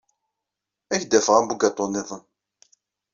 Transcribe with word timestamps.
Ad 0.93 0.93
ak-d-afeɣ 0.99 1.35
abugaṭu 1.37 1.85
niḍen. 1.87 2.23